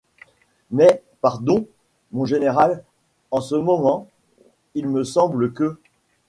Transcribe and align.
Mais, 0.71 1.03
pardon, 1.21 1.67
mon 2.11 2.25
général, 2.25 2.83
en 3.29 3.39
ce 3.39 3.53
moment, 3.53 4.07
il 4.73 4.89
me 4.89 5.03
semble 5.03 5.53
que... 5.53 5.77